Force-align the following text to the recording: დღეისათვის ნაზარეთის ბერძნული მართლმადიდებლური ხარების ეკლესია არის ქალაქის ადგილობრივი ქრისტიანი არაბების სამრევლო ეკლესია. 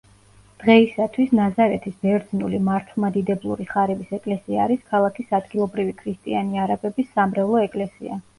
დღეისათვის 0.61 1.33
ნაზარეთის 1.39 1.99
ბერძნული 2.07 2.61
მართლმადიდებლური 2.69 3.67
ხარების 3.73 4.17
ეკლესია 4.19 4.65
არის 4.65 4.83
ქალაქის 4.95 5.37
ადგილობრივი 5.41 5.95
ქრისტიანი 6.01 6.63
არაბების 6.65 7.13
სამრევლო 7.21 7.63
ეკლესია. 7.69 8.21